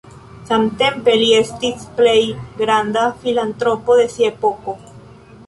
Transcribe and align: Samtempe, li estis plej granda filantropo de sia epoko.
Samtempe, 0.51 1.13
li 1.23 1.27
estis 1.39 1.83
plej 1.99 2.15
granda 2.63 3.05
filantropo 3.27 3.99
de 4.03 4.09
sia 4.17 4.35
epoko. 4.35 4.77